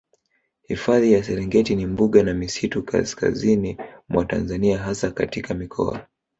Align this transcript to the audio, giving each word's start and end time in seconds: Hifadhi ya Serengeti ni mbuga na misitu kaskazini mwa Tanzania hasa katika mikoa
Hifadhi 0.67 1.13
ya 1.13 1.23
Serengeti 1.23 1.75
ni 1.75 1.85
mbuga 1.85 2.23
na 2.23 2.33
misitu 2.33 2.83
kaskazini 2.83 3.77
mwa 4.09 4.25
Tanzania 4.25 4.77
hasa 4.77 5.11
katika 5.11 5.53
mikoa 5.53 6.07